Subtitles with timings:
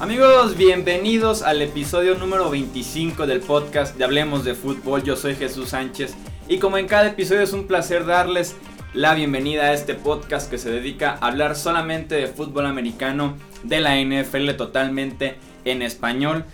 [0.00, 5.02] Amigos, bienvenidos al episodio número 25 del podcast de Hablemos de Fútbol.
[5.02, 6.14] Yo soy Jesús Sánchez
[6.48, 8.56] y como en cada episodio es un placer darles
[8.92, 13.80] la bienvenida a este podcast que se dedica a hablar solamente de fútbol americano, de
[13.80, 16.44] la NFL totalmente en español.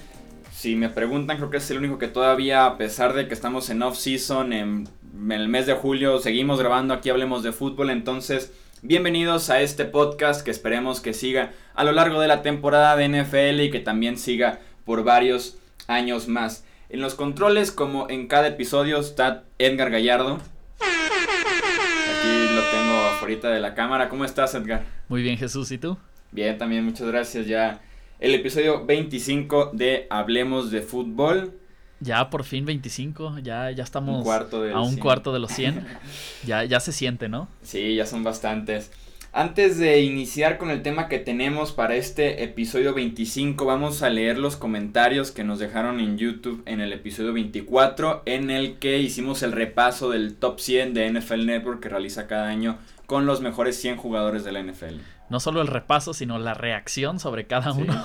[0.52, 3.70] Si me preguntan, creo que es el único que todavía, a pesar de que estamos
[3.70, 8.52] en off-season, en, en el mes de julio, seguimos grabando aquí Hablemos de Fútbol, entonces...
[8.82, 13.08] Bienvenidos a este podcast que esperemos que siga a lo largo de la temporada de
[13.08, 15.58] NFL y que también siga por varios
[15.88, 16.64] años más.
[16.90, 20.38] En los controles, como en cada episodio, está Edgar Gallardo.
[20.78, 24.10] Aquí lo tengo afuera de la cámara.
[24.10, 24.84] ¿Cómo estás, Edgar?
[25.08, 25.72] Muy bien, Jesús.
[25.72, 25.96] ¿Y tú?
[26.30, 27.46] Bien, también, muchas gracias.
[27.46, 27.80] Ya
[28.20, 31.54] el episodio 25 de Hablemos de Fútbol.
[32.00, 35.00] Ya por fin 25, ya, ya estamos Un a un 100.
[35.00, 35.86] cuarto de los 100.
[36.46, 37.48] ya, ya se siente, ¿no?
[37.62, 38.90] Sí, ya son bastantes.
[39.32, 44.38] Antes de iniciar con el tema que tenemos para este episodio 25, vamos a leer
[44.38, 49.42] los comentarios que nos dejaron en YouTube en el episodio 24, en el que hicimos
[49.42, 53.78] el repaso del top 100 de NFL Network que realiza cada año con los mejores
[53.78, 55.00] 100 jugadores de la NFL.
[55.28, 57.82] No solo el repaso, sino la reacción sobre cada Sí.
[57.82, 58.04] uno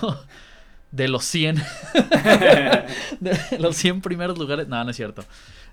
[0.92, 1.56] de los 100.
[3.20, 4.68] de los 100 primeros lugares.
[4.68, 5.24] No, no es cierto.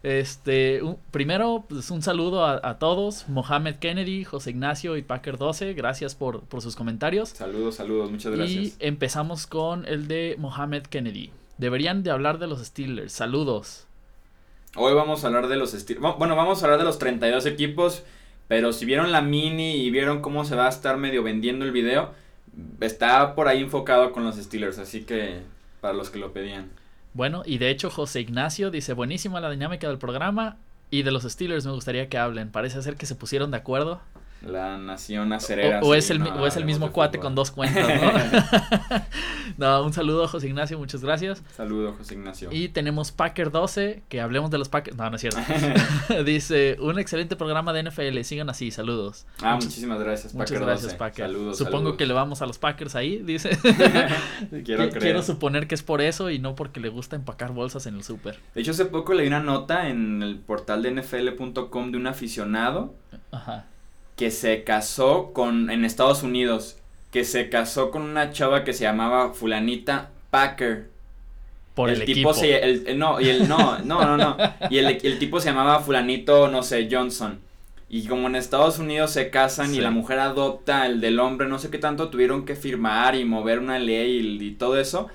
[0.02, 3.28] Este, un- primero, pues un saludo a, a todos.
[3.28, 5.74] Mohamed Kennedy, José Ignacio y Packer 12.
[5.74, 7.30] Gracias por, por sus comentarios.
[7.30, 8.77] Saludos, saludos, muchas Y gracias.
[8.80, 11.30] empezamos con el de Mohamed Kennedy.
[11.58, 13.12] Deberían de hablar de los Steelers.
[13.12, 13.86] Saludos.
[14.77, 18.05] Hoy vamos a hablar de los esti- Bueno, vamos a hablar de los 32 equipos.
[18.46, 21.72] Pero si vieron la mini y vieron cómo se va a estar medio vendiendo el
[21.72, 22.12] video,
[22.81, 24.78] está por ahí enfocado con los Steelers.
[24.78, 25.41] Así que
[25.81, 26.70] para los que lo pedían.
[27.14, 30.56] Bueno, y de hecho José Ignacio dice, buenísima la dinámica del programa
[30.91, 32.51] y de los Steelers me gustaría que hablen.
[32.51, 34.01] Parece ser que se pusieron de acuerdo.
[34.42, 35.81] La nación acerera.
[35.83, 39.00] O, es el, no, o es el mismo cuate con dos cuentas, ¿no?
[39.58, 41.42] no, un saludo José Ignacio, muchas gracias.
[41.57, 42.48] Saludos, José Ignacio.
[42.52, 44.96] Y tenemos Packer 12, que hablemos de los Packers.
[44.96, 45.40] No, no es cierto.
[46.24, 49.27] dice, un excelente programa de NFL, sigan así, saludos.
[49.42, 50.96] ah, muchas- muchísimas gracias, Muchas Packer gracias, 12.
[50.96, 51.27] Packer.
[51.27, 51.96] Saludos, Supongo saludos.
[51.96, 53.51] que le vamos a los Packers ahí, dice.
[54.64, 54.98] Quiero Qui- creer.
[54.98, 58.05] Quiero suponer que es por eso y no porque le gusta empacar bolsas en el
[58.05, 58.39] súper.
[58.55, 62.95] De hecho, hace poco leí una nota en el portal de NFL.com de un aficionado
[63.33, 63.67] Ajá.
[64.18, 66.79] Que se casó con en Estados Unidos,
[67.12, 70.90] que se casó con una chava que se llamaba fulanita Packer.
[71.74, 72.34] Por el, tipo equipo.
[72.34, 74.36] se el, el- no, y el no, no, no, no.
[74.70, 77.40] Y el, el tipo se llamaba fulanito, no sé, Johnson.
[77.89, 81.58] Y como en Estados Unidos se casan y la mujer adopta el del hombre, no
[81.58, 85.08] sé qué tanto tuvieron que firmar y mover una ley y, y todo eso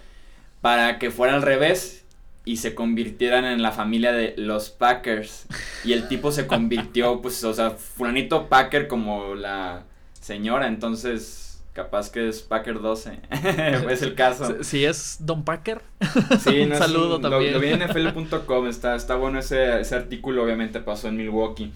[0.62, 2.03] para que fuera al revés
[2.46, 5.46] y se convirtieran en la familia de los Packers.
[5.86, 9.84] Y el tipo se convirtió, pues, o sea, fulanito Packer como la
[10.20, 13.20] señora, entonces capaz que es Packer 12.
[13.90, 14.58] es el caso.
[14.60, 15.82] Si- Si es Don Packer,
[16.40, 17.54] Sí, Un es saludo lo- también.
[17.54, 21.72] Lo, vi en NFL.com, está, está bueno ese, ese artículo, obviamente pasó en Milwaukee.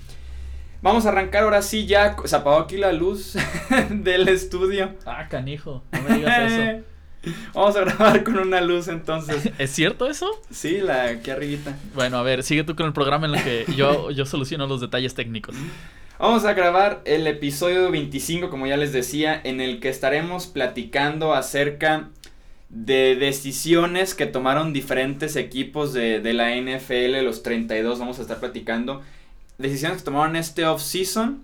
[0.83, 3.35] Vamos a arrancar ahora sí ya, se apagó aquí la luz
[3.89, 4.93] del estudio.
[5.07, 6.83] Ah, canijo, no me digas eso.
[7.53, 9.49] Vamos a grabar con una luz entonces.
[9.57, 10.27] ¿Es cierto eso?
[10.51, 11.77] Sí, la aquí arribita.
[11.93, 14.81] Bueno, a ver, sigue tú con el programa en el que yo, yo soluciono los
[14.81, 15.55] detalles técnicos.
[16.19, 21.33] Vamos a grabar el episodio 25, como ya les decía, en el que estaremos platicando
[21.33, 22.09] acerca
[22.69, 28.39] de decisiones que tomaron diferentes equipos de, de la NFL, los 32, vamos a estar
[28.39, 29.03] platicando.
[29.59, 31.43] Decisiones que tomaron este off-season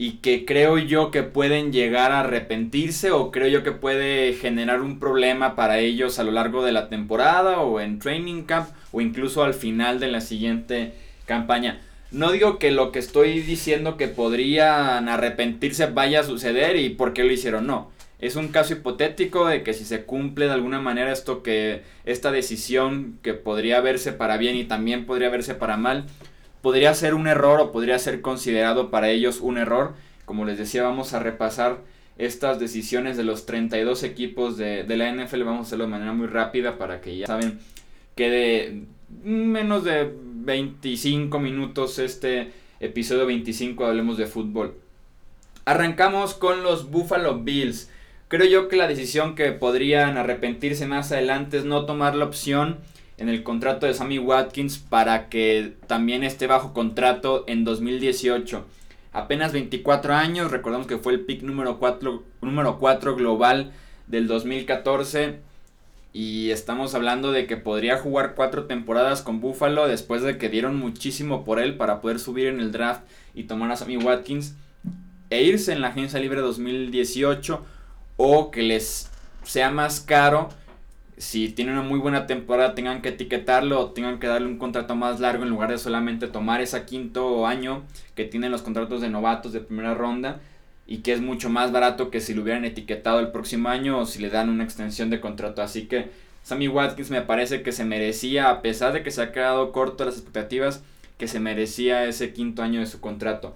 [0.00, 4.80] y que creo yo que pueden llegar a arrepentirse o creo yo que puede generar
[4.80, 9.02] un problema para ellos a lo largo de la temporada o en training camp o
[9.02, 10.94] incluso al final de la siguiente
[11.26, 11.82] campaña.
[12.10, 17.12] No digo que lo que estoy diciendo que podrían arrepentirse vaya a suceder y por
[17.12, 17.90] qué lo hicieron, no.
[18.20, 22.30] Es un caso hipotético de que si se cumple de alguna manera esto que esta
[22.30, 26.06] decisión que podría verse para bien y también podría verse para mal,
[26.62, 29.94] podría ser un error o podría ser considerado para ellos un error.
[30.24, 31.78] Como les decía, vamos a repasar
[32.18, 35.42] estas decisiones de los 32 equipos de, de la NFL.
[35.42, 37.58] Vamos a hacerlo de manera muy rápida para que ya saben
[38.14, 38.82] quede
[39.24, 44.74] menos de 25 minutos este episodio 25 hablemos de fútbol.
[45.64, 47.90] Arrancamos con los Buffalo Bills.
[48.28, 52.78] Creo yo que la decisión que podrían arrepentirse más adelante es no tomar la opción
[53.20, 58.64] en el contrato de Sammy Watkins para que también esté bajo contrato en 2018.
[59.12, 63.72] Apenas 24 años, recordamos que fue el pick número 4, número 4 global
[64.06, 65.38] del 2014.
[66.14, 70.76] Y estamos hablando de que podría jugar cuatro temporadas con Buffalo después de que dieron
[70.76, 73.02] muchísimo por él para poder subir en el draft
[73.34, 74.54] y tomar a Sammy Watkins
[75.28, 77.64] e irse en la agencia libre 2018
[78.16, 79.10] o que les
[79.44, 80.48] sea más caro
[81.20, 84.96] si tiene una muy buena temporada tengan que etiquetarlo o tengan que darle un contrato
[84.96, 87.82] más largo en lugar de solamente tomar ese quinto año
[88.14, 90.40] que tienen los contratos de novatos de primera ronda
[90.86, 94.06] y que es mucho más barato que si lo hubieran etiquetado el próximo año o
[94.06, 95.60] si le dan una extensión de contrato.
[95.60, 96.08] Así que
[96.42, 100.06] Sammy Watkins me parece que se merecía, a pesar de que se ha quedado corto
[100.06, 100.82] las expectativas,
[101.18, 103.54] que se merecía ese quinto año de su contrato.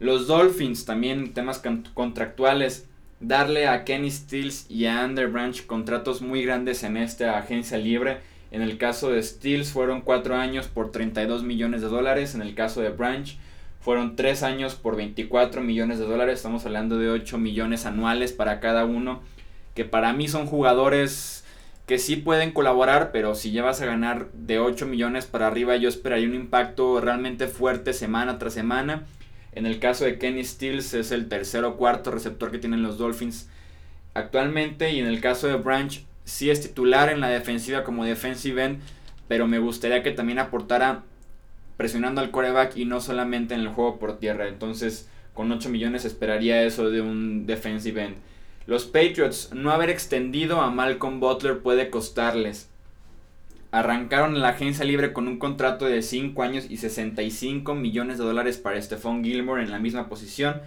[0.00, 1.62] Los Dolphins también temas
[1.94, 2.88] contractuales
[3.26, 8.18] darle a Kenny Stills y a Ander Branch contratos muy grandes en esta agencia libre.
[8.50, 12.34] En el caso de Stills fueron 4 años por 32 millones de dólares.
[12.34, 13.36] En el caso de Branch
[13.80, 16.36] fueron 3 años por 24 millones de dólares.
[16.36, 19.22] Estamos hablando de 8 millones anuales para cada uno.
[19.74, 21.44] Que para mí son jugadores
[21.86, 25.88] que sí pueden colaborar, pero si llevas a ganar de 8 millones para arriba, yo
[25.88, 29.04] esperaría un impacto realmente fuerte semana tras semana.
[29.54, 32.98] En el caso de Kenny Stills es el tercer o cuarto receptor que tienen los
[32.98, 33.48] Dolphins
[34.14, 34.92] actualmente.
[34.92, 38.80] Y en el caso de Branch sí es titular en la defensiva como defensive end.
[39.28, 41.02] Pero me gustaría que también aportara
[41.76, 44.48] presionando al coreback y no solamente en el juego por tierra.
[44.48, 48.16] Entonces con 8 millones esperaría eso de un defensive end.
[48.66, 52.70] Los Patriots no haber extendido a Malcolm Butler puede costarles.
[53.74, 58.56] Arrancaron la agencia libre con un contrato de 5 años y 65 millones de dólares
[58.56, 60.60] para Stephon Gilmore en la misma posición.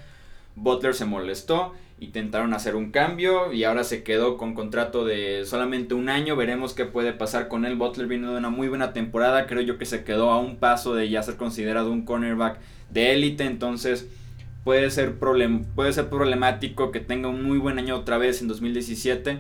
[0.58, 5.94] Butler se molestó, intentaron hacer un cambio y ahora se quedó con contrato de solamente
[5.94, 6.36] un año.
[6.36, 7.78] Veremos qué puede pasar con él.
[7.78, 9.48] Butler vino de una muy buena temporada.
[9.48, 13.14] Creo yo que se quedó a un paso de ya ser considerado un cornerback de
[13.14, 13.46] élite.
[13.46, 14.10] Entonces
[14.66, 19.40] puede ser, puede ser problemático que tenga un muy buen año otra vez en 2017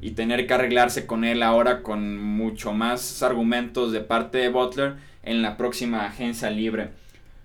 [0.00, 4.94] y tener que arreglarse con él ahora con mucho más argumentos de parte de Butler
[5.22, 6.90] en la próxima agencia libre.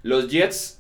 [0.04, 0.80] Los Jets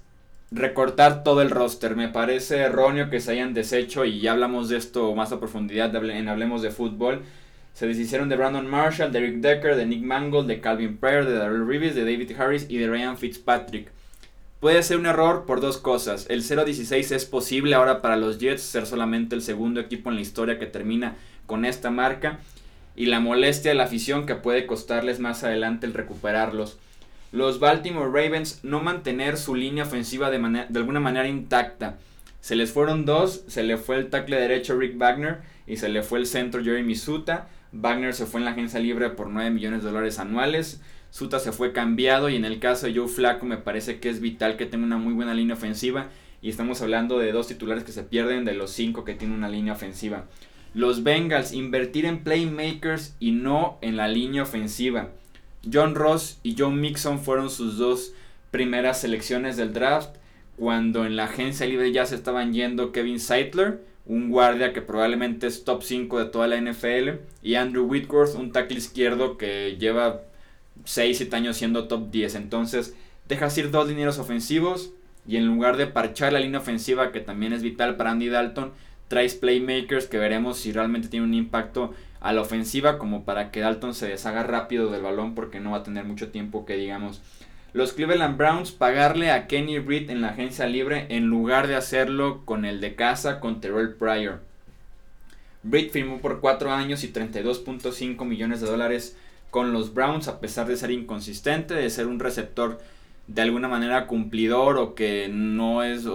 [0.52, 1.96] recortar todo el roster.
[1.96, 5.96] Me parece erróneo que se hayan deshecho y ya hablamos de esto más a profundidad
[5.96, 7.22] en Hablemos de Fútbol.
[7.74, 11.36] Se deshicieron de Brandon Marshall, de Rick Decker, de Nick Mangold, de Calvin Pryor, de
[11.36, 13.92] Darrell Reeves, de David Harris y de Ryan Fitzpatrick.
[14.60, 16.26] Puede ser un error por dos cosas.
[16.30, 20.22] El 0-16 es posible ahora para los Jets ser solamente el segundo equipo en la
[20.22, 21.16] historia que termina
[21.50, 22.40] con esta marca
[22.96, 26.78] y la molestia de la afición que puede costarles más adelante el recuperarlos.
[27.32, 31.98] Los Baltimore Ravens no mantener su línea ofensiva de, de alguna manera intacta.
[32.40, 36.04] Se les fueron dos, se le fue el tackle derecho Rick Wagner y se le
[36.04, 37.50] fue el centro Jeremy Suta.
[37.72, 40.82] Wagner se fue en la agencia libre por 9 millones de dólares anuales.
[41.12, 44.22] Suta se fue cambiado y en el caso de Joe Flaco me parece que es
[44.22, 46.10] vital que tenga una muy buena línea ofensiva
[46.42, 49.50] y estamos hablando de dos titulares que se pierden de los cinco que tiene una
[49.50, 50.26] línea ofensiva.
[50.74, 55.10] Los Bengals invertir en playmakers y no en la línea ofensiva.
[55.72, 58.14] John Ross y John Mixon fueron sus dos
[58.52, 60.16] primeras selecciones del draft.
[60.58, 65.48] Cuando en la agencia libre ya se estaban yendo Kevin Seidler, un guardia que probablemente
[65.48, 70.22] es top 5 de toda la NFL, y Andrew Whitworth, un tackle izquierdo que lleva
[70.84, 72.36] 6, 7 años siendo top 10.
[72.36, 72.96] Entonces,
[73.28, 74.92] dejas ir dos dineros ofensivos
[75.28, 78.72] y en lugar de parchar la línea ofensiva, que también es vital para Andy Dalton,
[79.10, 83.60] traes playmakers que veremos si realmente tiene un impacto a la ofensiva como para que
[83.60, 87.22] Dalton se deshaga rápido del balón porque no va a tener mucho tiempo que digamos.
[87.74, 92.44] Los Cleveland Browns pagarle a Kenny Reed en la agencia libre en lugar de hacerlo
[92.46, 94.42] con el de casa con Terrell Pryor.
[95.64, 99.18] Reed firmó por 4 años y 32.5 millones de dólares
[99.50, 102.80] con los Browns a pesar de ser inconsistente, de ser un receptor
[103.28, 106.06] de alguna manera cumplidor o que no es,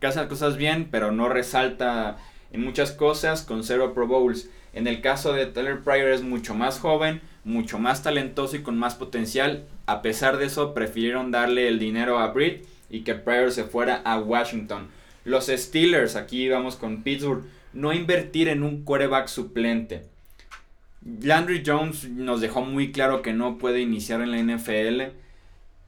[0.00, 2.16] que hace cosas bien pero no resalta
[2.52, 4.48] en muchas cosas con cero Pro Bowls.
[4.72, 8.78] En el caso de Taylor Pryor es mucho más joven, mucho más talentoso y con
[8.78, 9.64] más potencial.
[9.86, 14.02] A pesar de eso, prefirieron darle el dinero a Britt y que Pryor se fuera
[14.04, 14.88] a Washington.
[15.24, 20.02] Los Steelers, aquí vamos con Pittsburgh, no invertir en un quarterback suplente.
[21.04, 25.16] Landry Jones nos dejó muy claro que no puede iniciar en la NFL.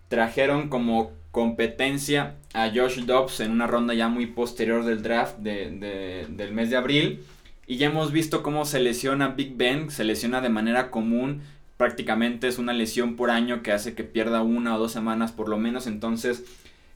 [0.08, 6.52] Trajeron como competencia a Josh Dobbs en una ronda ya muy posterior del draft del
[6.52, 7.24] mes de abril.
[7.66, 11.42] Y ya hemos visto cómo se lesiona Big Ben, se lesiona de manera común,
[11.76, 15.48] prácticamente es una lesión por año que hace que pierda una o dos semanas por
[15.48, 15.88] lo menos.
[15.88, 16.44] Entonces,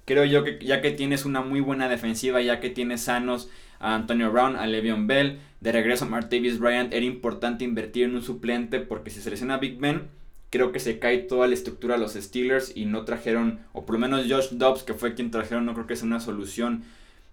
[0.05, 3.97] creo yo que ya que tienes una muy buena defensiva, ya que tienes sanos a
[3.97, 8.23] Antonio Brown, a Le'Veon Bell, de regreso a Martavis Bryant, era importante invertir en un
[8.23, 10.03] suplente porque si se lesiona Big Ben,
[10.51, 13.95] creo que se cae toda la estructura a los Steelers y no trajeron, o por
[13.95, 16.85] lo menos Josh Dobbs, que fue quien trajeron, no creo que sea una solución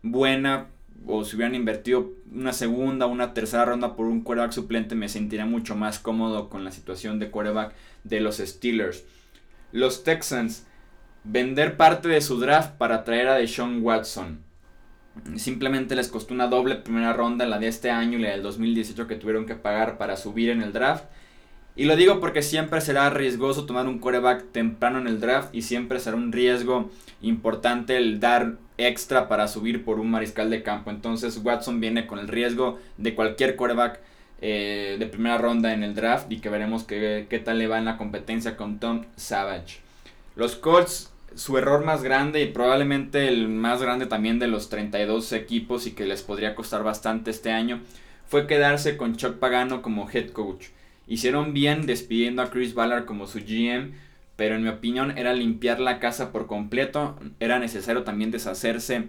[0.02, 0.68] buena
[1.08, 5.10] o si hubieran invertido una segunda o una tercera ronda por un quarterback suplente, me
[5.10, 9.04] sentiría mucho más cómodo con la situación de quarterback de los Steelers.
[9.72, 10.66] Los Texans,
[11.24, 14.40] vender parte de su draft para traer a Deshaun Watson.
[15.36, 19.08] Simplemente les costó una doble primera ronda, la de este año y la del 2018
[19.08, 21.06] que tuvieron que pagar para subir en el draft.
[21.78, 25.62] Y lo digo porque siempre será riesgoso tomar un quarterback temprano en el draft y
[25.62, 26.90] siempre será un riesgo
[27.22, 30.90] importante el dar extra para subir por un mariscal de campo.
[30.90, 34.00] Entonces Watson viene con el riesgo de cualquier quarterback
[34.42, 37.78] eh, de primera ronda en el draft y que veremos qué, qué tal le va
[37.78, 39.80] en la competencia con Tom Savage.
[40.38, 45.34] Los Colts, su error más grande y probablemente el más grande también de los 32
[45.34, 47.82] equipos y que les podría costar bastante este año,
[48.28, 50.68] fue quedarse con Chuck Pagano como head coach.
[51.08, 53.94] Hicieron bien despidiendo a Chris Ballard como su GM,
[54.36, 57.18] pero en mi opinión era limpiar la casa por completo.
[57.40, 59.08] Era necesario también deshacerse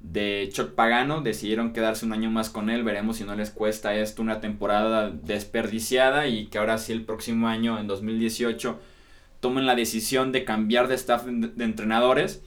[0.00, 1.20] de Chuck Pagano.
[1.22, 2.84] Decidieron quedarse un año más con él.
[2.84, 7.48] Veremos si no les cuesta esto una temporada desperdiciada y que ahora sí el próximo
[7.48, 8.78] año, en 2018,
[9.40, 12.42] tomen la decisión de cambiar de staff de entrenadores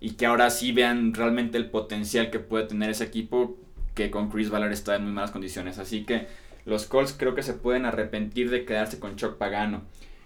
[0.00, 3.56] y que ahora sí vean realmente el potencial que puede tener ese equipo
[3.94, 5.78] que con Chris Ballard está en muy malas condiciones.
[5.78, 6.26] Así que
[6.64, 9.82] los Colts creo que se pueden arrepentir de quedarse con Chuck Pagano.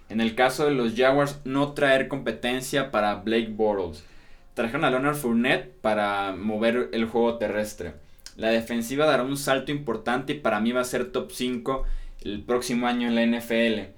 [0.09, 4.03] En el caso de los Jaguars, no traer competencia para Blake Bortles.
[4.55, 7.93] Trajeron a Leonard Fournette para mover el juego terrestre.
[8.35, 11.83] La defensiva dará un salto importante y para mí va a ser top 5
[12.21, 13.93] el próximo año en la NFL.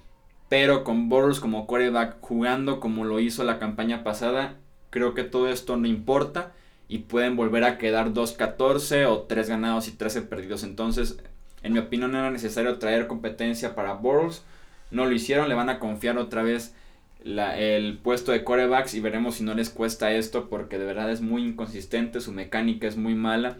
[0.49, 4.57] Pero con Bortles como quarterback jugando como lo hizo la campaña pasada,
[4.89, 6.51] creo que todo esto no importa
[6.91, 10.65] y pueden volver a quedar 2-14 o 3 ganados y 13 perdidos.
[10.65, 11.17] Entonces
[11.63, 14.43] en mi opinión era necesario traer competencia para Bortles.
[14.91, 16.75] No lo hicieron, le van a confiar otra vez
[17.23, 21.21] el puesto de corebacks y veremos si no les cuesta esto porque de verdad es
[21.21, 23.55] muy inconsistente, su mecánica es muy mala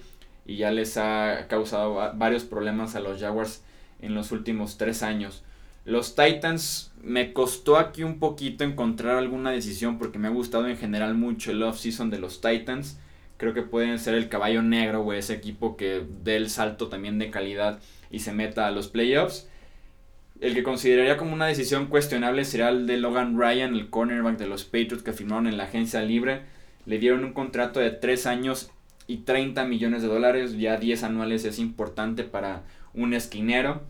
[0.46, 3.64] y ya les ha causado varios problemas a los Jaguars
[4.02, 5.42] en los últimos tres años.
[5.86, 10.76] Los Titans me costó aquí un poquito encontrar alguna decisión porque me ha gustado en
[10.76, 13.00] general mucho el off-season de los Titans
[13.42, 17.18] creo que pueden ser el caballo negro, o ese equipo que dé el salto también
[17.18, 17.80] de calidad
[18.12, 19.50] y se meta a los playoffs.
[20.40, 24.46] El que consideraría como una decisión cuestionable sería el de Logan Ryan, el cornerback de
[24.46, 26.42] los Patriots que firmaron en la agencia libre.
[26.86, 28.70] Le dieron un contrato de 3 años
[29.08, 32.62] y 30 millones de dólares, ya 10 anuales es importante para
[32.94, 33.82] un esquinero.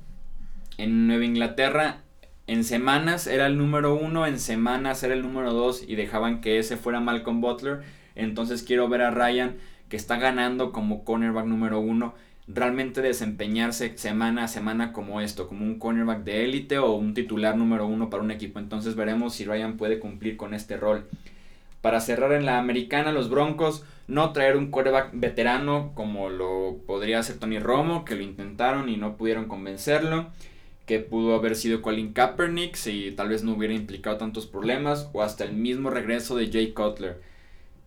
[0.78, 2.04] En Nueva Inglaterra,
[2.48, 6.58] en semanas era el número 1, en semanas era el número 2 y dejaban que
[6.58, 7.82] ese fuera Malcolm Butler
[8.16, 9.56] entonces quiero ver a Ryan,
[9.90, 12.14] que está ganando como cornerback número uno,
[12.48, 17.56] realmente desempeñarse semana a semana como esto, como un cornerback de élite o un titular
[17.58, 18.60] número uno para un equipo.
[18.60, 21.08] Entonces veremos si Ryan puede cumplir con este rol.
[21.82, 27.20] Para cerrar en la americana, los Broncos no traer un quarterback veterano como lo podría
[27.20, 30.28] hacer Tony Romo, que lo intentaron y no pudieron convencerlo,
[30.86, 35.24] que pudo haber sido Colin Kaepernick si tal vez no hubiera implicado tantos problemas, o
[35.24, 37.22] hasta el mismo regreso de Jay Cutler.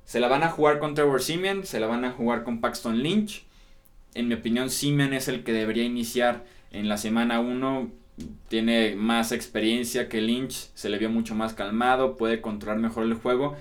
[0.05, 3.03] Se la van a jugar con Trevor Simeon, se la van a jugar con Paxton
[3.03, 3.45] Lynch.
[4.15, 7.91] En mi opinión, Simeon es el que debería iniciar en la semana 1.
[8.49, 13.15] Tiene más experiencia que Lynch, se le vio mucho más calmado, puede controlar mejor el
[13.15, 13.57] juego.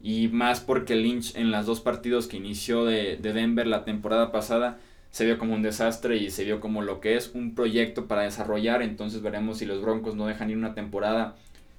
[0.00, 4.32] Y más porque Lynch en los dos partidos que inició de, de Denver la temporada
[4.32, 4.78] pasada
[5.12, 8.22] se vio como un desastre y se vio como lo que es un proyecto para
[8.22, 8.82] desarrollar.
[8.82, 11.36] Entonces veremos si los Broncos no dejan ir una temporada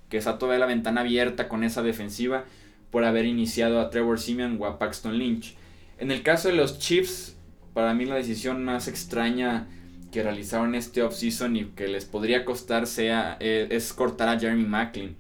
[0.07, 2.45] que está toda la ventana abierta con esa defensiva
[2.93, 5.55] por haber iniciado a Trevor Simeon o a Paxton Lynch.
[5.97, 7.35] En el caso de los Chiefs,
[7.73, 9.67] para mí la decisión más extraña
[10.11, 14.65] que realizaron este offseason y que les podría costar sea, eh, es cortar a Jeremy
[14.65, 15.15] Macklin.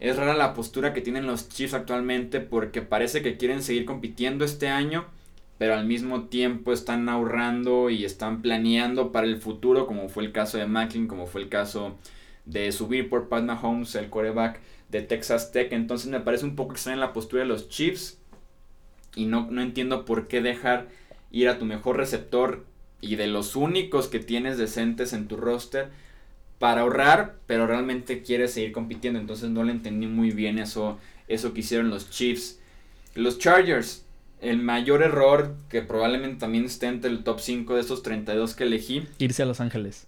[0.00, 4.44] Es rara la postura que tienen los Chiefs actualmente porque parece que quieren seguir compitiendo
[4.44, 5.06] este año,
[5.56, 10.32] pero al mismo tiempo están ahorrando y están planeando para el futuro, como fue el
[10.32, 11.96] caso de Macklin, como fue el caso
[12.48, 15.72] de subir por Pat Mahomes, el quarterback de Texas Tech.
[15.72, 18.18] Entonces me parece un poco extraña la postura de los Chiefs.
[19.14, 20.88] Y no, no entiendo por qué dejar
[21.30, 22.64] ir a tu mejor receptor
[23.00, 25.90] y de los únicos que tienes decentes en tu roster
[26.58, 29.20] para ahorrar, pero realmente quieres seguir compitiendo.
[29.20, 32.58] Entonces no le entendí muy bien eso, eso que hicieron los Chiefs.
[33.14, 34.04] Los Chargers,
[34.40, 38.64] el mayor error que probablemente también esté entre el top 5 de estos 32 que
[38.64, 39.06] elegí.
[39.18, 40.06] Irse a Los Ángeles.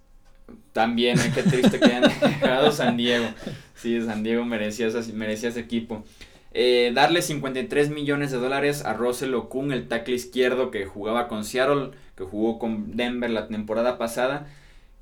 [0.73, 1.33] También, ¿eh?
[1.35, 3.27] qué triste que hayan dejado San Diego.
[3.75, 6.05] Sí, San Diego merecía, merecía ese equipo.
[6.53, 11.45] Eh, darle 53 millones de dólares a Russell Okun, el tackle izquierdo que jugaba con
[11.45, 14.49] Seattle, que jugó con Denver la temporada pasada.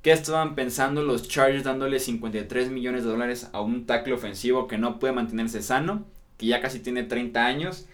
[0.01, 4.77] ¿Qué estaban pensando los Chargers dándole 53 millones de dólares a un tackle ofensivo que
[4.77, 6.05] no puede mantenerse sano,
[6.37, 7.85] que ya casi tiene 30 años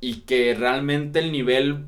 [0.00, 1.84] y que realmente el nivel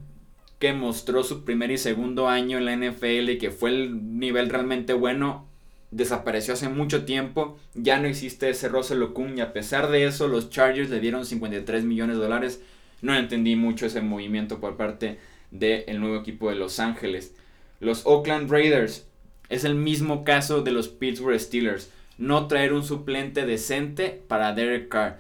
[0.63, 4.49] que mostró su primer y segundo año en la NFL y que fue el nivel
[4.49, 5.49] realmente bueno,
[5.91, 7.59] desapareció hace mucho tiempo.
[7.75, 11.27] Ya no existe ese Russell Okung y a pesar de eso los Chargers le dieron
[11.27, 12.63] 53 millones de dólares.
[13.01, 15.19] No entendí mucho ese movimiento por parte
[15.51, 17.35] del nuevo equipo de Los Ángeles.
[17.81, 19.05] Los Oakland Raiders
[19.49, 21.91] es el mismo caso de los Pittsburgh Steelers.
[22.19, 25.19] No traer un suplente decente para Derek Carr.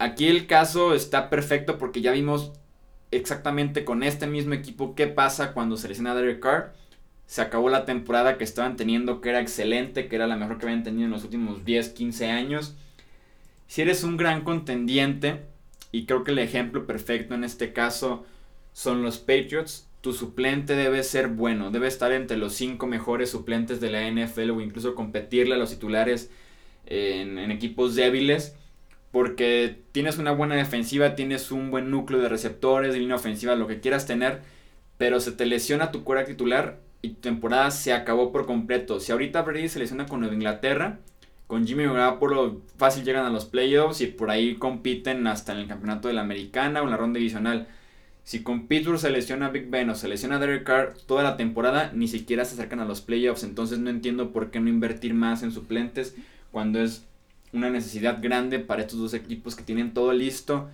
[0.00, 2.50] Aquí el caso está perfecto porque ya vimos
[3.10, 6.74] exactamente con este mismo equipo qué pasa cuando se lesiona Derek Carr.
[7.26, 10.66] Se acabó la temporada que estaban teniendo, que era excelente, que era la mejor que
[10.66, 12.74] habían tenido en los últimos 10, 15 años.
[13.66, 15.42] Si eres un gran contendiente,
[15.92, 18.24] y creo que el ejemplo perfecto en este caso
[18.72, 23.80] son los Patriots, tu suplente debe ser bueno, debe estar entre los 5 mejores suplentes
[23.80, 26.30] de la NFL o incluso competirle a los titulares
[26.86, 28.54] en equipos débiles
[29.10, 33.66] porque tienes una buena defensiva, tienes un buen núcleo de receptores, de línea ofensiva, lo
[33.66, 34.40] que quieras tener,
[34.98, 39.00] pero se te lesiona tu cuerda titular y tu temporada se acabó por completo.
[39.00, 40.98] Si ahorita Brady se lesiona con Nueva Inglaterra,
[41.46, 45.66] con Jimmy Garoppolo fácil llegan a los playoffs y por ahí compiten hasta en el
[45.66, 47.68] campeonato de la americana o en la ronda divisional.
[48.22, 51.90] Si con Pittsburgh se lesiona Big Ben o se lesiona Derek Carr toda la temporada,
[51.94, 53.42] ni siquiera se acercan a los playoffs.
[53.42, 56.14] Entonces no entiendo por qué no invertir más en suplentes
[56.52, 57.07] cuando es
[57.52, 60.68] una necesidad grande para estos dos equipos que tienen todo listo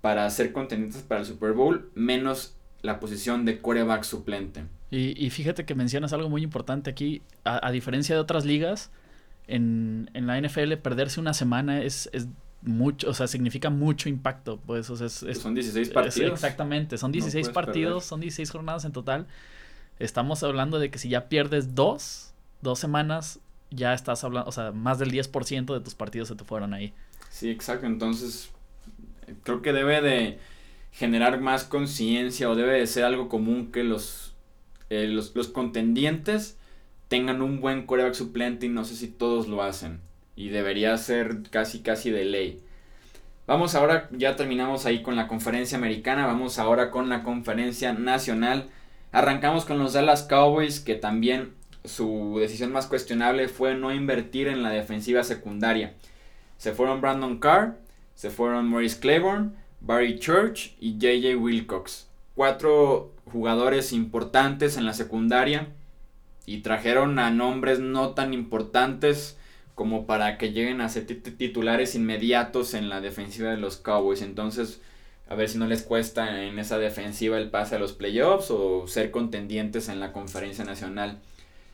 [0.00, 4.64] para ser contendientes para el Super Bowl, menos la posición de coreback suplente.
[4.90, 8.90] Y, fíjate que mencionas algo muy importante aquí, a, diferencia de otras ligas,
[9.46, 12.10] en, la NFL perderse una semana es,
[12.62, 16.32] mucho, o sea, significa mucho impacto, pues, son 16 partidos.
[16.32, 19.28] exactamente, son 16 partidos, son 16 jornadas en total.
[20.00, 23.38] Estamos hablando de que si ya pierdes dos, dos semanas,
[23.70, 26.92] ya estás hablando, o sea, más del 10% de tus partidos se te fueron ahí.
[27.30, 27.86] Sí, exacto.
[27.86, 28.50] Entonces,
[29.42, 30.38] creo que debe de
[30.92, 34.34] generar más conciencia o debe de ser algo común que los,
[34.90, 36.58] eh, los, los, contendientes
[37.08, 40.00] tengan un buen coreback suplente y no sé si todos lo hacen.
[40.36, 42.60] Y debería ser casi, casi de ley.
[43.46, 48.68] Vamos ahora, ya terminamos ahí con la conferencia americana, vamos ahora con la conferencia nacional.
[49.12, 54.62] Arrancamos con los Dallas Cowboys que también su decisión más cuestionable fue no invertir en
[54.62, 55.94] la defensiva secundaria.
[56.58, 57.78] Se fueron Brandon Carr,
[58.14, 62.08] se fueron Maurice Claiborne, Barry Church y JJ Wilcox.
[62.34, 65.68] Cuatro jugadores importantes en la secundaria
[66.46, 69.38] y trajeron a nombres no tan importantes
[69.74, 74.20] como para que lleguen a ser titulares inmediatos en la defensiva de los Cowboys.
[74.20, 74.82] Entonces,
[75.28, 78.86] a ver si no les cuesta en esa defensiva el pase a los playoffs o
[78.86, 81.18] ser contendientes en la conferencia nacional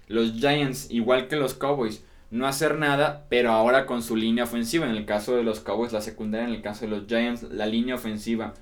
[0.09, 4.87] los Giants, igual que los Cowboys, no hacer nada, pero ahora con su línea ofensiva.
[4.87, 7.67] En el caso de los Cowboys, la secundaria, en el caso de los Giants, la
[7.67, 8.55] línea ofensiva.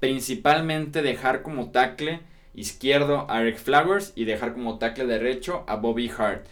[0.00, 2.20] Principalmente dejar como tackle
[2.54, 6.46] izquierdo a Eric Flowers y dejar como tackle derecho a Bobby Hart.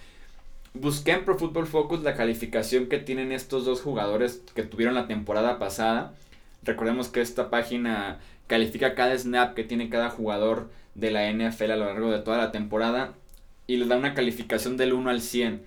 [0.75, 5.07] Busqué en Pro Football Focus la calificación que tienen estos dos jugadores que tuvieron la
[5.07, 6.15] temporada pasada.
[6.63, 11.77] Recordemos que esta página califica cada snap que tiene cada jugador de la NFL a
[11.77, 13.15] lo largo de toda la temporada
[13.67, 15.63] y le da una calificación del 1 al 100.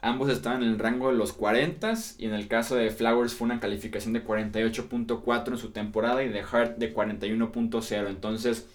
[0.00, 3.44] Ambos estaban en el rango de los 40 y en el caso de Flowers fue
[3.44, 8.08] una calificación de 48.4 en su temporada y de Hart de 41.0.
[8.08, 8.66] Entonces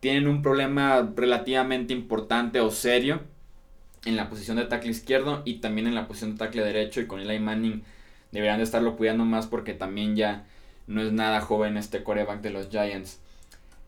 [0.00, 3.22] tienen un problema relativamente importante o serio
[4.04, 7.06] en la posición de tackle izquierdo y también en la posición de tackle derecho y
[7.06, 7.82] con Eli Manning
[8.30, 10.44] deberían de estarlo cuidando más porque también ya
[10.86, 13.20] no es nada joven este coreback de los Giants.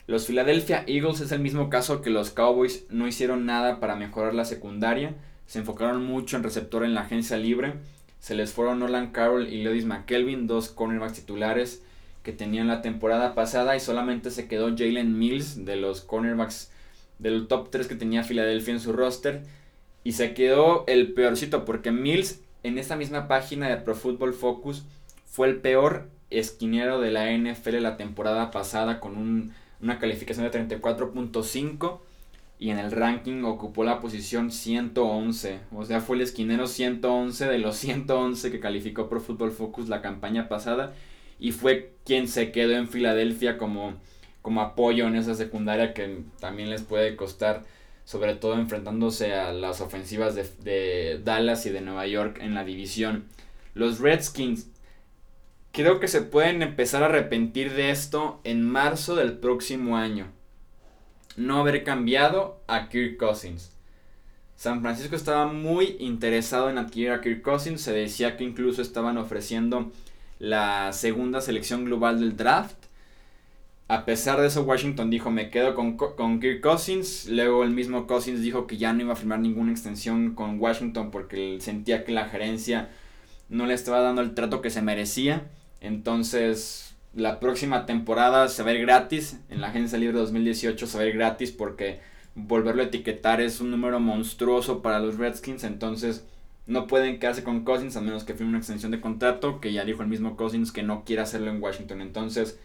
[0.08, 4.32] Los Philadelphia Eagles es el mismo caso que los Cowboys, no hicieron nada para mejorar
[4.32, 5.14] la secundaria,
[5.46, 7.74] se enfocaron mucho en receptor en la agencia libre,
[8.18, 11.82] se les fueron Nolan Carroll y Lewis McKelvin, dos cornerbacks titulares
[12.22, 16.70] que tenían la temporada pasada y solamente se quedó Jalen Mills de los cornerbacks
[17.18, 19.42] del top 3 que tenía Philadelphia en su roster
[20.04, 24.84] y se quedó el peorcito porque Mills en esta misma página de Pro Football Focus
[25.26, 30.66] fue el peor esquinero de la NFL la temporada pasada con un una calificación de
[30.66, 32.00] 34.5
[32.58, 35.60] y en el ranking ocupó la posición 111.
[35.72, 40.02] O sea, fue el esquinero 111 de los 111 que calificó Pro Football Focus la
[40.02, 40.94] campaña pasada
[41.38, 43.94] y fue quien se quedó en Filadelfia como,
[44.42, 47.64] como apoyo en esa secundaria que también les puede costar,
[48.04, 53.26] sobre todo enfrentándose a las ofensivas de Dallas y de Nueva York en la división.
[53.74, 54.66] Los Redskins
[55.72, 60.26] Creo que se pueden empezar a arrepentir de esto en marzo del próximo año.
[61.36, 63.72] No haber cambiado a Kirk Cousins.
[64.56, 67.80] San Francisco estaba muy interesado en adquirir a Kirk Cousins.
[67.80, 69.92] Se decía que incluso estaban ofreciendo
[70.40, 72.74] la segunda selección global del draft.
[73.86, 77.28] A pesar de eso, Washington dijo, me quedo con, con Kirk Cousins.
[77.28, 81.12] Luego el mismo Cousins dijo que ya no iba a firmar ninguna extensión con Washington
[81.12, 82.88] porque sentía que la gerencia
[83.48, 85.46] no le estaba dando el trato que se merecía.
[85.80, 89.38] Entonces, la próxima temporada se va a ir gratis.
[89.48, 92.00] En la agencia libre 2018 se va a ir gratis porque
[92.34, 95.64] volverlo a etiquetar es un número monstruoso para los Redskins.
[95.64, 96.24] Entonces,
[96.66, 99.60] no pueden quedarse con Cousins a menos que firme una extensión de contrato.
[99.60, 102.00] Que ya dijo el mismo Cousins que no quiere hacerlo en Washington.
[102.00, 102.58] Entonces,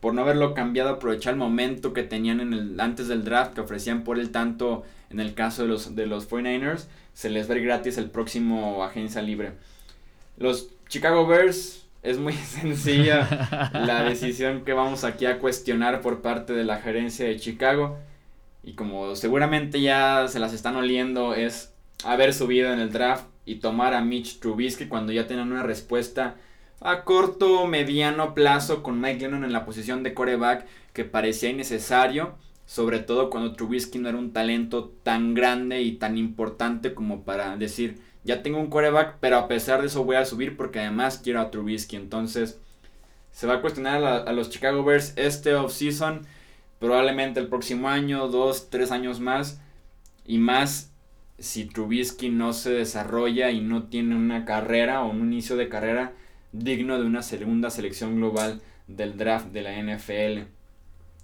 [0.00, 3.60] por no haberlo cambiado, aprovechar el momento que tenían en el, antes del draft, que
[3.60, 7.54] ofrecían por el tanto en el caso de los, de los 49ers, se les va
[7.54, 9.52] a ir gratis el próximo agencia libre.
[10.38, 16.52] Los Chicago Bears es muy sencilla la decisión que vamos aquí a cuestionar por parte
[16.52, 17.98] de la gerencia de Chicago.
[18.64, 21.72] Y como seguramente ya se las están oliendo, es
[22.04, 26.36] haber subido en el draft y tomar a Mitch Trubisky cuando ya tienen una respuesta
[26.80, 32.34] a corto mediano plazo con Mike Lennon en la posición de coreback que parecía innecesario,
[32.66, 37.56] sobre todo cuando Trubisky no era un talento tan grande y tan importante como para
[37.56, 41.20] decir, ya tengo un coreback, pero a pesar de eso voy a subir porque además
[41.22, 41.96] quiero a Trubisky.
[41.96, 42.58] Entonces,
[43.32, 46.26] se va a cuestionar a, los Chicago Bears este offseason,
[46.78, 49.60] probablemente el próximo año, dos, tres años más,
[50.26, 50.92] y más
[51.38, 56.12] si Trubisky no se desarrolla y no tiene una carrera o un inicio de carrera
[56.52, 60.46] digno de una segunda selección global del draft de la NFL.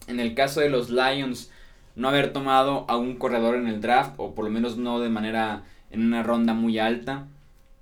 [0.08, 1.50] En el caso de los Lions,
[1.94, 5.10] no haber tomado a un corredor en el draft, o por lo menos no de
[5.10, 7.26] manera en una ronda muy alta.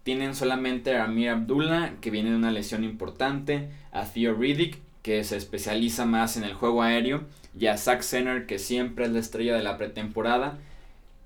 [0.03, 5.25] Tienen solamente a Amir Abdullah, que viene de una lesión importante, a Theo Riddick, que
[5.25, 7.25] se especializa más en el juego aéreo,
[7.59, 10.59] y a Zach Senner, que siempre es la estrella de la pretemporada,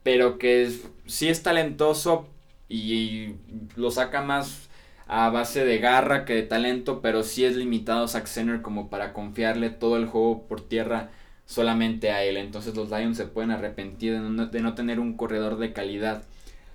[0.02, 0.70] pero que
[1.06, 2.28] sí es talentoso
[2.68, 3.34] y
[3.76, 4.68] lo saca más
[5.06, 9.12] a base de garra que de talento, pero sí es limitado Zack Center como para
[9.12, 11.10] confiarle todo el juego por tierra
[11.46, 12.36] solamente a él.
[12.36, 16.22] Entonces los Lions se pueden arrepentir de no tener un corredor de calidad.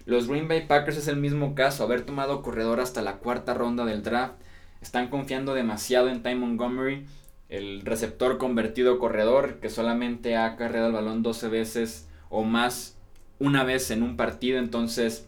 [0.05, 3.85] Los Green Bay Packers es el mismo caso, haber tomado corredor hasta la cuarta ronda
[3.85, 4.35] del draft.
[4.81, 7.05] Están confiando demasiado en Ty Montgomery,
[7.49, 12.97] el receptor convertido corredor que solamente ha cargado el balón 12 veces o más
[13.39, 14.59] una vez en un partido.
[14.59, 15.25] Entonces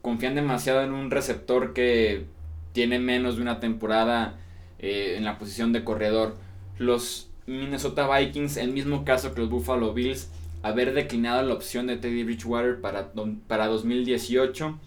[0.00, 2.24] confían demasiado en un receptor que
[2.72, 4.38] tiene menos de una temporada
[4.78, 6.36] eh, en la posición de corredor.
[6.78, 10.30] Los Minnesota Vikings, el mismo caso que los Buffalo Bills,
[10.62, 13.12] haber declinado la opción de Teddy Bridgewater para,
[13.46, 14.78] para 2018.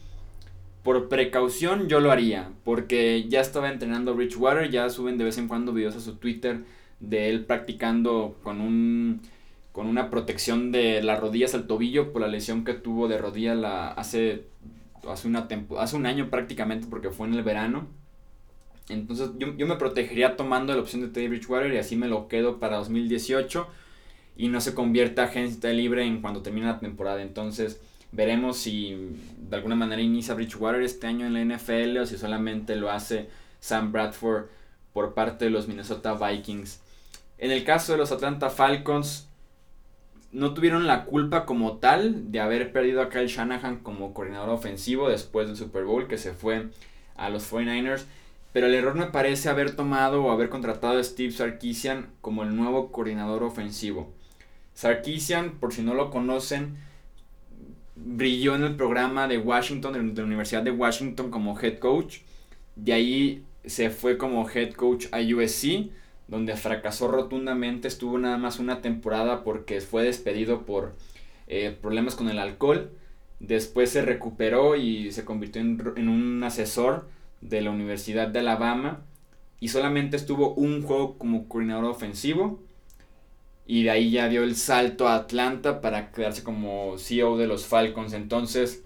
[0.83, 5.47] Por precaución yo lo haría, porque ya estaba entrenando Bridgewater, ya suben de vez en
[5.47, 6.63] cuando videos a su Twitter
[6.99, 9.21] de él practicando con un
[9.71, 13.55] con una protección de las rodillas al tobillo por la lesión que tuvo de rodilla
[13.55, 14.47] la, hace
[15.07, 17.87] hace, una hace un año prácticamente porque fue en el verano.
[18.89, 22.59] Entonces yo, me protegería tomando la opción de Teddy Bridgewater y así me lo quedo
[22.59, 23.67] para 2018
[24.39, 27.21] y no se convierta agente libre en cuando termine la temporada.
[27.21, 27.81] Entonces
[28.13, 28.95] veremos si
[29.37, 33.27] de alguna manera inicia Bridgewater este año en la NFL o si solamente lo hace
[33.59, 34.45] Sam Bradford
[34.93, 36.79] por parte de los Minnesota Vikings.
[37.37, 39.27] En el caso de los Atlanta Falcons,
[40.31, 45.09] no tuvieron la culpa como tal de haber perdido a Kyle Shanahan como coordinador ofensivo
[45.09, 46.69] después del Super Bowl que se fue
[47.17, 48.05] a los 49ers.
[48.53, 52.55] Pero el error me parece haber tomado o haber contratado a Steve Sarkisian como el
[52.55, 54.17] nuevo coordinador ofensivo.
[54.79, 56.77] Sarkisian, por si no lo conocen,
[57.97, 62.19] brilló en el programa de Washington, de la Universidad de Washington como head coach.
[62.77, 65.91] De ahí se fue como head coach a USC
[66.29, 70.95] donde fracasó rotundamente, estuvo nada más una temporada porque fue despedido por
[71.47, 72.89] eh, problemas con el alcohol,
[73.41, 77.09] después se recuperó y se convirtió en, un asesor
[77.41, 79.01] de la Universidad de Alabama.
[79.59, 82.61] Y solamente estuvo un juego como coordinador ofensivo
[83.69, 87.67] y de ahí ya dio el salto a Atlanta para quedarse como CEO de los
[87.67, 88.81] Falcons, entonces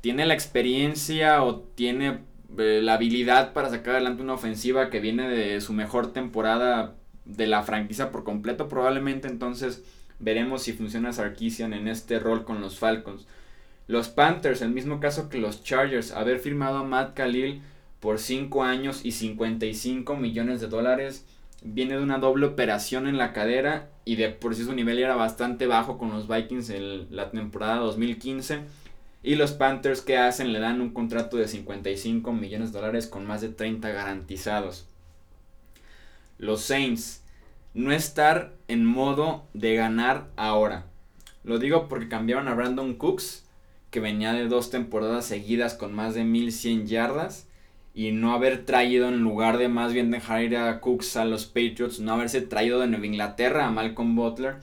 [0.00, 2.20] tiene la experiencia o tiene
[2.56, 7.48] eh, la habilidad para sacar adelante una ofensiva que viene de su mejor temporada de
[7.48, 9.82] la franquicia por completo probablemente entonces
[10.20, 13.26] veremos si funciona Sarkisian en este rol con los Falcons.
[13.88, 17.60] Los Panthers, el mismo caso que los Chargers, haber firmado a Matt Khalil
[17.98, 21.26] por 5 años y 55 millones de dólares,
[21.64, 25.16] viene de una doble operación en la cadera y de por sí su nivel era
[25.16, 28.60] bastante bajo con los Vikings en la temporada 2015
[29.22, 33.26] y los Panthers que hacen le dan un contrato de 55 millones de dólares con
[33.26, 34.86] más de 30 garantizados.
[36.36, 37.22] Los Saints
[37.72, 40.84] no estar en modo de ganar ahora.
[41.42, 43.46] Lo digo porque cambiaron a Brandon Cooks,
[43.90, 47.46] que venía de dos temporadas seguidas con más de 1100 yardas,
[47.94, 51.46] y no haber traído en lugar de más bien dejar ir a Cooks a los
[51.46, 54.56] Patriots, no haberse traído de Nueva Inglaterra a Malcolm Butler.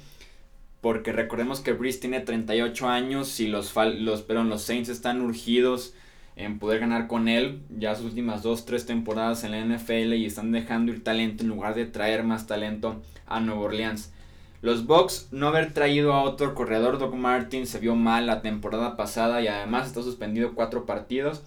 [0.82, 5.94] Porque recordemos que Breeze tiene 38 años y los, los, los Saints están urgidos
[6.36, 10.52] en poder ganar con él ya sus últimas 2-3 temporadas en la NFL y están
[10.52, 14.12] dejando ir talento en lugar de traer más talento a Nueva Orleans.
[14.62, 18.98] Los Bucks no haber traído a otro corredor, Doc Martin se vio mal la temporada
[18.98, 21.44] pasada y además está suspendido cuatro partidos.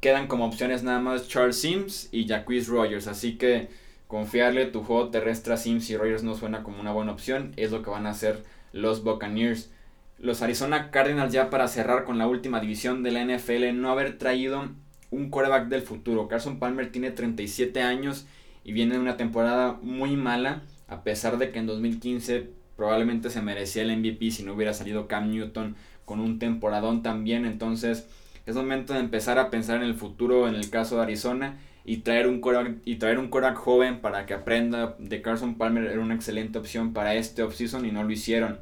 [0.00, 3.68] Quedan como opciones nada más Charles Sims y Jacquees Rogers, así que
[4.06, 7.70] confiarle tu juego terrestre a Sims y Rogers no suena como una buena opción, es
[7.70, 9.70] lo que van a hacer los Buccaneers.
[10.18, 14.18] Los Arizona Cardinals ya para cerrar con la última división de la NFL no haber
[14.18, 14.68] traído
[15.10, 16.28] un quarterback del futuro.
[16.28, 18.26] Carson Palmer tiene 37 años
[18.64, 23.42] y viene de una temporada muy mala a pesar de que en 2015 probablemente se
[23.42, 27.44] merecía el MVP si no hubiera salido Cam Newton con un temporadón también.
[27.44, 28.06] Entonces
[28.46, 31.98] es momento de empezar a pensar en el futuro en el caso de Arizona y
[31.98, 36.14] traer un Korak, y traer un joven para que aprenda de Carson Palmer era una
[36.14, 38.58] excelente opción para este offseason y no lo hicieron.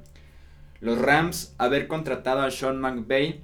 [0.81, 3.41] Los Rams haber contratado a Sean McVay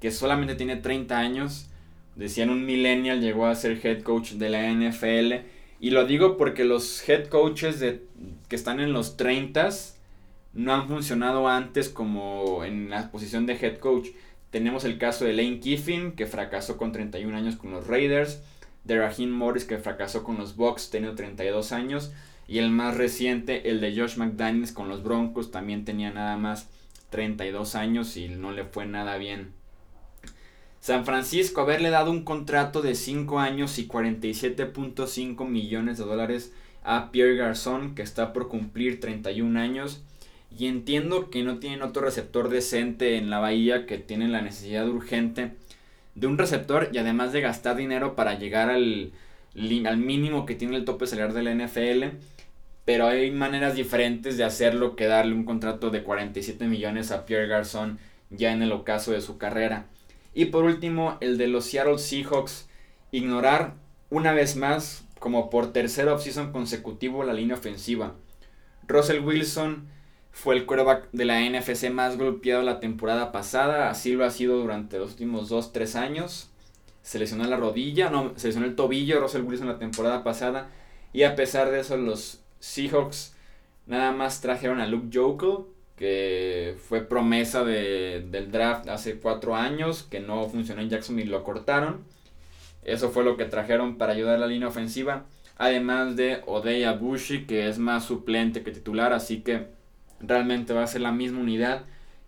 [0.00, 1.68] que solamente tiene 30 años,
[2.16, 5.46] decían un millennial llegó a ser head coach de la NFL
[5.80, 8.02] y lo digo porque los head coaches de,
[8.48, 9.68] que están en los 30
[10.52, 14.08] no han funcionado antes como en la posición de head coach.
[14.50, 18.42] Tenemos el caso de Lane Kiffin, que fracasó con 31 años con los Raiders.
[18.84, 22.12] De Raheem Morris, que fracasó con los Bucks, teniendo 32 años.
[22.48, 26.68] Y el más reciente, el de Josh McDaniels con los Broncos, también tenía nada más
[27.10, 29.52] 32 años y no le fue nada bien.
[30.80, 37.12] San Francisco haberle dado un contrato de 5 años y 47.5 millones de dólares a
[37.12, 40.02] Pierre Garzón, que está por cumplir 31 años.
[40.56, 44.88] Y entiendo que no tienen otro receptor decente en la bahía, que tienen la necesidad
[44.88, 45.52] urgente
[46.14, 49.12] de un receptor y además de gastar dinero para llegar al,
[49.54, 52.16] al mínimo que tiene el tope salarial de la NFL.
[52.84, 57.46] Pero hay maneras diferentes de hacerlo que darle un contrato de 47 millones a Pierre
[57.46, 57.98] Garzón
[58.30, 59.86] ya en el ocaso de su carrera.
[60.34, 62.68] Y por último, el de los Seattle Seahawks.
[63.12, 63.74] Ignorar
[64.08, 68.14] una vez más, como por tercera offseason consecutivo, la línea ofensiva.
[68.86, 69.88] Russell Wilson
[70.32, 73.90] fue el quarterback de la NFC más golpeado la temporada pasada.
[73.90, 76.50] Así lo ha sido durante los últimos 2-3 años.
[77.02, 80.70] Se lesionó la rodilla, no, se lesionó el tobillo Russell Wilson la temporada pasada.
[81.12, 83.34] Y a pesar de eso, los Seahawks
[83.86, 85.66] nada más trajeron a Luke Jokel,
[85.96, 91.32] que fue promesa de, del draft hace cuatro años, que no funcionó en Jacksonville y
[91.32, 92.04] lo cortaron.
[92.84, 95.26] Eso fue lo que trajeron para ayudar a la línea ofensiva.
[95.58, 99.66] Además de Odeya Bushi, que es más suplente que titular, así que
[100.20, 101.84] realmente va a ser la misma unidad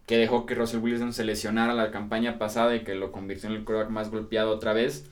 [0.06, 3.56] que dejó que Russell Wilson se lesionara la campaña pasada y que lo convirtió en
[3.56, 5.06] el quarterback más golpeado otra vez.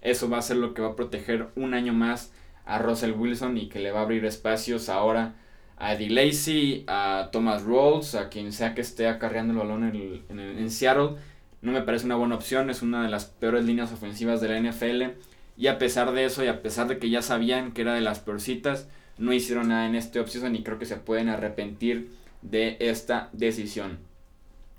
[0.00, 2.32] Eso va a ser lo que va a proteger un año más
[2.64, 5.34] a Russell Wilson y que le va a abrir espacios ahora
[5.76, 10.70] a Eddie Lacy, a Thomas Rawls, a quien sea que esté acarreando el balón en,
[10.70, 11.16] Seattle.
[11.62, 14.60] No me parece una buena opción, es una de las peores líneas ofensivas de la
[14.60, 15.18] NFL.
[15.56, 18.00] Y a pesar de eso, y a pesar de que ya sabían que era de
[18.00, 18.88] las peorcitas,
[19.18, 22.10] no hicieron nada en este offseason y creo que se pueden arrepentir
[22.42, 23.98] de esta decisión.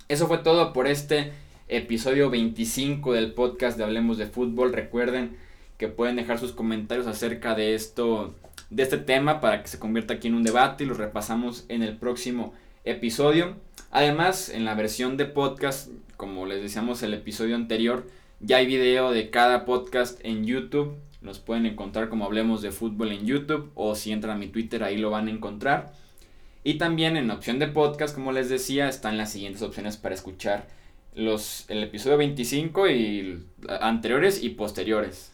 [0.07, 1.31] Eso fue todo por este
[1.67, 4.73] episodio 25 del podcast de Hablemos de Fútbol.
[4.73, 5.37] Recuerden
[5.77, 8.33] que pueden dejar sus comentarios acerca de esto
[8.69, 11.83] de este tema para que se convierta aquí en un debate y lo repasamos en
[11.83, 13.55] el próximo episodio.
[13.91, 18.05] Además, en la versión de podcast, como les decíamos el episodio anterior,
[18.39, 20.95] ya hay video de cada podcast en YouTube.
[21.21, 24.83] Nos pueden encontrar como hablemos de fútbol en YouTube o si entran a mi Twitter
[24.83, 25.93] ahí lo van a encontrar.
[26.63, 30.67] Y también en opción de podcast, como les decía, están las siguientes opciones para escuchar
[31.15, 33.45] los, el episodio 25 y
[33.81, 35.31] anteriores y posteriores.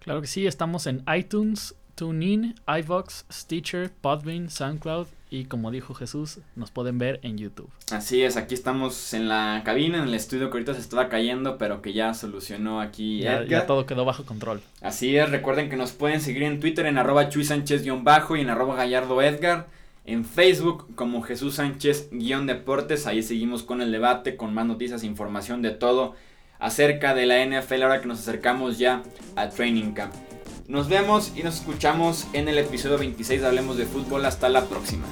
[0.00, 6.38] Claro que sí, estamos en iTunes, TuneIn, iVox, Stitcher, Podbean, SoundCloud y como dijo Jesús,
[6.54, 7.68] nos pueden ver en YouTube.
[7.90, 11.58] Así es, aquí estamos en la cabina, en el estudio que ahorita se estaba cayendo,
[11.58, 14.60] pero que ya solucionó aquí ya, Ya todo quedó bajo control.
[14.80, 18.50] Así es, recuerden que nos pueden seguir en Twitter en arroba Chuy Sánchez-bajo y en
[18.50, 19.66] arroba Gallardo Edgar.
[20.06, 25.62] En Facebook como Jesús Sánchez-deportes, ahí seguimos con el debate, con más noticias, e información
[25.62, 26.14] de todo
[26.60, 29.02] acerca de la NFL ahora que nos acercamos ya
[29.34, 30.14] a Training Camp.
[30.66, 34.24] Nos vemos y nos escuchamos en el episodio 26 de Hablemos de Fútbol.
[34.24, 35.04] Hasta la próxima.